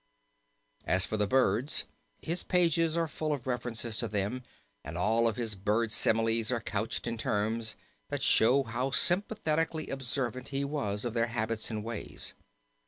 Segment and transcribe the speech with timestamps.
[0.87, 1.83] As for the birds
[2.23, 4.41] his pages are full of references to them
[4.83, 7.75] and all of his bird similies are couched in terms
[8.07, 12.33] that show how sympathetically observant he was of their habits and ways.